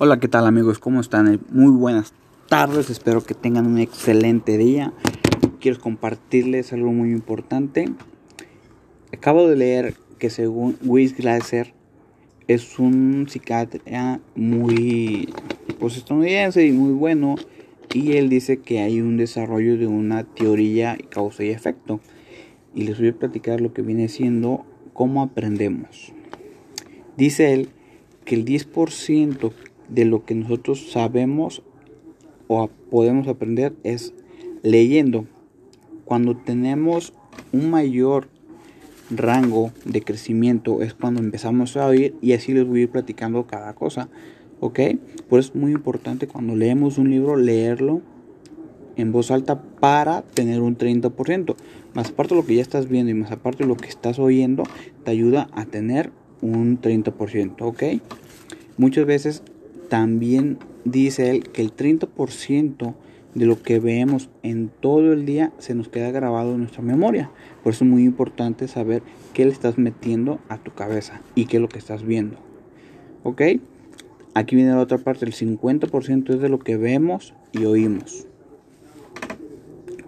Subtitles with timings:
[0.00, 0.78] Hola, ¿qué tal amigos?
[0.78, 1.40] ¿Cómo están?
[1.50, 2.12] Muy buenas
[2.48, 4.92] tardes, espero que tengan un excelente día.
[5.58, 7.88] Quiero compartirles algo muy importante.
[9.12, 11.74] Acabo de leer que según Wiss Glaser
[12.46, 15.34] es un psiquiatra muy
[15.80, 17.34] pues, estadounidense y muy bueno
[17.92, 21.98] y él dice que hay un desarrollo de una teoría causa y efecto.
[22.72, 26.12] Y les voy a platicar lo que viene siendo cómo aprendemos.
[27.16, 27.70] Dice él
[28.24, 29.50] que el 10%
[29.88, 31.62] de lo que nosotros sabemos
[32.46, 34.14] o podemos aprender es
[34.62, 35.26] leyendo.
[36.04, 37.12] Cuando tenemos
[37.52, 38.28] un mayor
[39.10, 43.46] rango de crecimiento es cuando empezamos a oír y así les voy a ir platicando
[43.46, 44.08] cada cosa.
[44.60, 44.80] ¿Ok?
[45.28, 48.02] Por eso es muy importante cuando leemos un libro leerlo
[48.96, 51.54] en voz alta para tener un 30%.
[51.94, 54.18] Más aparte de lo que ya estás viendo y más aparte de lo que estás
[54.18, 54.64] oyendo,
[55.04, 56.10] te ayuda a tener
[56.42, 57.54] un 30%.
[57.60, 57.82] ¿Ok?
[58.76, 59.42] Muchas veces
[59.88, 62.94] también dice él que el 30%
[63.34, 67.30] de lo que vemos en todo el día se nos queda grabado en nuestra memoria.
[67.62, 71.56] Por eso es muy importante saber qué le estás metiendo a tu cabeza y qué
[71.58, 72.36] es lo que estás viendo.
[73.22, 73.42] ¿Ok?
[74.34, 78.26] Aquí viene la otra parte, el 50% es de lo que vemos y oímos.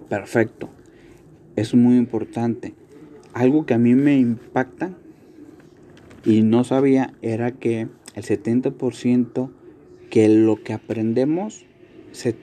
[0.09, 0.69] Perfecto.
[1.57, 2.75] Es muy importante.
[3.33, 4.91] Algo que a mí me impacta
[6.25, 9.51] y no sabía era que el 70%
[10.11, 11.65] que lo que aprendemos
[12.13, 12.35] se,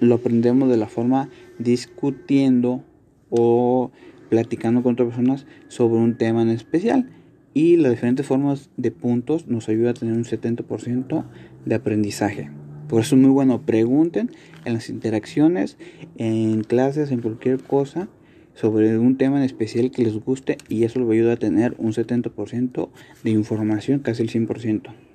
[0.00, 2.84] lo aprendemos de la forma discutiendo
[3.30, 3.90] o
[4.28, 7.10] platicando con otras personas sobre un tema en especial.
[7.54, 11.24] Y las diferentes formas de puntos nos ayuda a tener un 70%
[11.66, 12.50] de aprendizaje.
[12.88, 14.30] Por eso es muy bueno, pregunten
[14.64, 15.76] en las interacciones,
[16.16, 18.08] en clases, en cualquier cosa
[18.54, 21.38] sobre un tema en especial que les guste y eso les va a ayudar a
[21.38, 22.90] tener un 70%
[23.24, 25.11] de información, casi el 100%.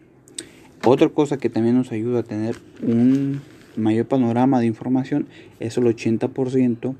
[0.90, 3.42] Otra cosa que también nos ayuda a tener un
[3.76, 5.28] mayor panorama de información
[5.60, 6.96] es el 80%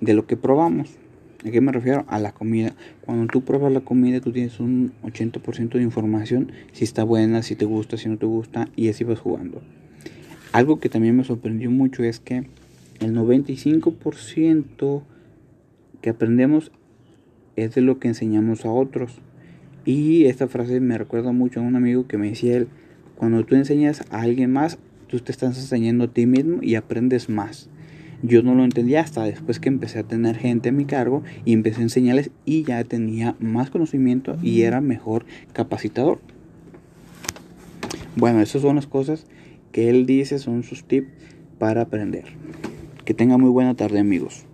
[0.00, 0.90] de lo que probamos.
[1.44, 2.04] ¿A qué me refiero?
[2.06, 2.76] A la comida.
[3.04, 7.56] Cuando tú pruebas la comida, tú tienes un 80% de información, si está buena, si
[7.56, 9.60] te gusta, si no te gusta, y así vas jugando.
[10.52, 12.46] Algo que también me sorprendió mucho es que
[13.00, 15.02] el 95%
[16.00, 16.70] que aprendemos
[17.56, 19.18] es de lo que enseñamos a otros.
[19.84, 22.68] Y esta frase me recuerda mucho a un amigo que me decía él,
[23.16, 24.78] cuando tú enseñas a alguien más,
[25.08, 27.68] tú te estás enseñando a ti mismo y aprendes más.
[28.22, 31.52] Yo no lo entendía hasta después que empecé a tener gente a mi cargo y
[31.52, 36.18] empecé a enseñarles y ya tenía más conocimiento y era mejor capacitador.
[38.16, 39.26] Bueno, esas son las cosas
[39.72, 41.08] que él dice, son sus tips
[41.58, 42.24] para aprender.
[43.04, 44.46] Que tenga muy buena tarde amigos.